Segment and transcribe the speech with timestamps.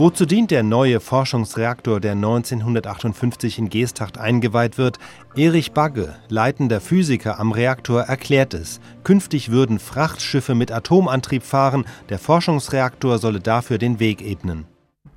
[0.00, 4.96] Wozu dient der neue Forschungsreaktor, der 1958 in Geesthacht eingeweiht wird?
[5.36, 8.80] Erich Bagge, leitender Physiker am Reaktor, erklärt es.
[9.04, 11.84] Künftig würden Frachtschiffe mit Atomantrieb fahren.
[12.08, 14.64] Der Forschungsreaktor solle dafür den Weg ebnen.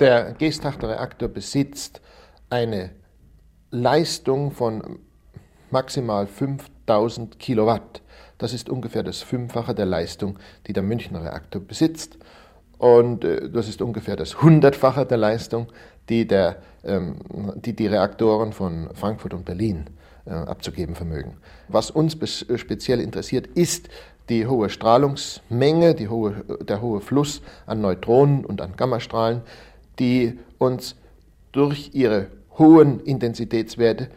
[0.02, 2.02] Der Geesthachter Reaktor besitzt
[2.50, 2.90] eine
[3.72, 5.00] Leistung von
[5.72, 8.02] maximal 5000 Kilowatt.
[8.38, 12.18] Das ist ungefähr das Fünffache der Leistung, die der Münchner Reaktor besitzt.
[12.84, 15.68] Und äh, das ist ungefähr das Hundertfache der Leistung,
[16.10, 17.16] die, der, ähm,
[17.56, 19.86] die die Reaktoren von Frankfurt und Berlin
[20.26, 21.38] äh, abzugeben vermögen.
[21.70, 23.88] Was uns äh, speziell interessiert, ist
[24.28, 29.44] die hohe Strahlungsmenge, die hohe, der hohe Fluss an Neutronen und an Gammastrahlen,
[29.98, 30.98] die uns
[31.54, 32.28] durch ihre
[32.58, 34.10] hohen Intensitätswerte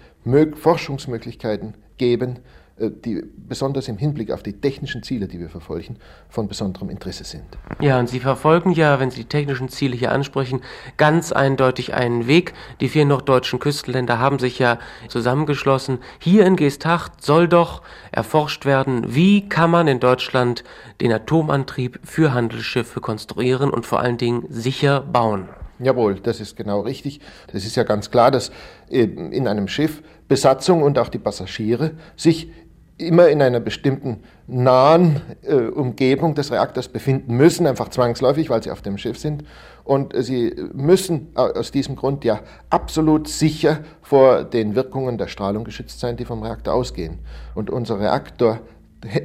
[0.57, 2.41] Forschungsmöglichkeiten geben,
[2.79, 5.97] die besonders im Hinblick auf die technischen Ziele, die wir verfolgen,
[6.29, 7.45] von besonderem Interesse sind.
[7.81, 10.61] Ja, und Sie verfolgen ja, wenn Sie die technischen Ziele hier ansprechen,
[10.99, 12.53] ganz eindeutig einen Weg.
[12.81, 16.01] Die vier norddeutschen Küstenländer haben sich ja zusammengeschlossen.
[16.19, 17.81] Hier in Geesthacht soll doch
[18.13, 20.63] erforscht werden, wie kann man in Deutschland
[21.01, 25.49] den Atomantrieb für Handelsschiffe konstruieren und vor allen Dingen sicher bauen.
[25.79, 27.21] Jawohl, das ist genau richtig.
[27.53, 28.51] Das ist ja ganz klar, dass
[28.89, 32.51] in einem Schiff Besatzung und auch die Passagiere sich
[32.99, 38.71] immer in einer bestimmten nahen äh, Umgebung des Reaktors befinden müssen, einfach zwangsläufig, weil sie
[38.71, 39.45] auf dem Schiff sind.
[39.85, 45.29] Und äh, sie müssen äh, aus diesem Grund ja absolut sicher vor den Wirkungen der
[45.29, 47.19] Strahlung geschützt sein, die vom Reaktor ausgehen.
[47.55, 48.61] Und unser Reaktor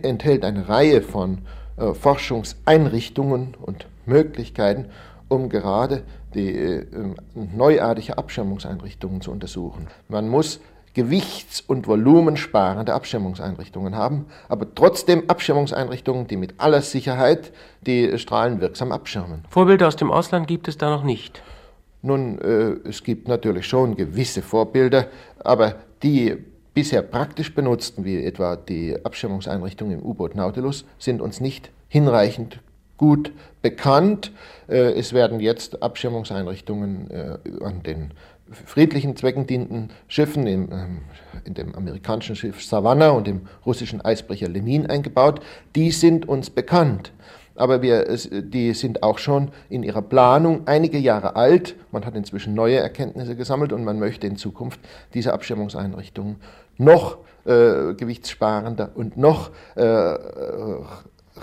[0.02, 1.40] enthält eine Reihe von
[1.78, 4.86] äh, Forschungseinrichtungen und Möglichkeiten,
[5.30, 6.86] um gerade die äh,
[7.34, 9.88] neuartige Abschirmungseinrichtungen zu untersuchen.
[10.10, 10.60] Man muss
[10.94, 18.92] gewichts- und volumensparende Abschirmungseinrichtungen haben, aber trotzdem Abschirmungseinrichtungen, die mit aller Sicherheit die Strahlen wirksam
[18.92, 19.46] abschirmen.
[19.50, 21.42] Vorbilder aus dem Ausland gibt es da noch nicht.
[22.02, 25.08] Nun, äh, es gibt natürlich schon gewisse Vorbilder,
[25.40, 26.36] aber die
[26.74, 32.60] bisher praktisch benutzten, wie etwa die Abschirmungseinrichtungen im U-Boot Nautilus, sind uns nicht hinreichend
[33.02, 34.32] gut bekannt.
[34.70, 38.12] Äh, es werden jetzt Abschirmungseinrichtungen äh, an den
[38.52, 41.02] friedlichen Zwecken dienten Schiffen, in, ähm,
[41.44, 45.42] in dem amerikanischen Schiff Savannah und dem russischen Eisbrecher Lenin eingebaut.
[45.76, 47.12] Die sind uns bekannt.
[47.56, 51.76] Aber wir, die sind auch schon in ihrer Planung einige Jahre alt.
[51.92, 54.80] Man hat inzwischen neue Erkenntnisse gesammelt und man möchte in Zukunft
[55.14, 56.38] diese Abschirmungseinrichtungen
[56.78, 60.16] noch äh, gewichtssparender und noch äh,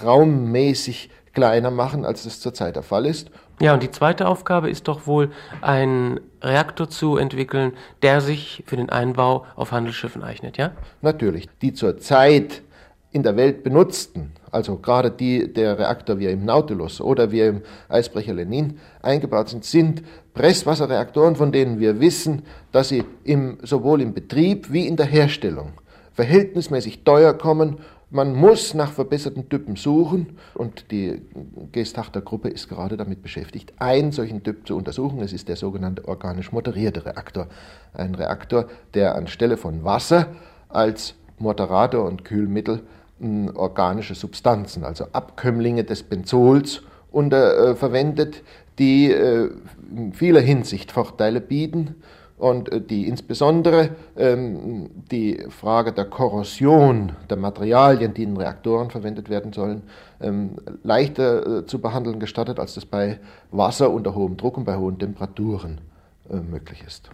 [0.02, 3.30] raummäßig kleiner machen, als es zurzeit der Fall ist.
[3.60, 8.76] Ja, und die zweite Aufgabe ist doch wohl, einen Reaktor zu entwickeln, der sich für
[8.76, 10.72] den Einbau auf Handelsschiffen eignet, ja?
[11.00, 11.48] Natürlich.
[11.62, 12.62] Die zurzeit
[13.12, 17.62] in der Welt benutzten, also gerade die der Reaktor wie im Nautilus oder wie im
[17.88, 20.02] Eisbrecher Lenin eingebaut sind, sind
[20.34, 25.72] Presswasserreaktoren, von denen wir wissen, dass sie im, sowohl im Betrieb wie in der Herstellung
[26.14, 27.78] verhältnismäßig teuer kommen
[28.10, 31.20] man muss nach verbesserten Typen suchen und die
[31.72, 35.20] Gestachter Gruppe ist gerade damit beschäftigt, einen solchen Typ zu untersuchen.
[35.20, 37.48] Es ist der sogenannte organisch moderierte Reaktor.
[37.92, 40.28] Ein Reaktor, der anstelle von Wasser
[40.68, 42.80] als Moderator und Kühlmittel
[43.20, 48.42] hm, organische Substanzen, also Abkömmlinge des Benzols, unter, äh, verwendet,
[48.78, 49.50] die äh,
[49.94, 51.96] in vieler Hinsicht Vorteile bieten
[52.38, 59.28] und äh, die insbesondere ähm, die Frage der Korrosion der Materialien, die in Reaktoren verwendet
[59.28, 59.82] werden sollen,
[60.20, 63.18] ähm, leichter äh, zu behandeln gestattet, als das bei
[63.50, 65.80] Wasser unter hohem Druck und bei hohen Temperaturen
[66.30, 67.10] äh, möglich ist.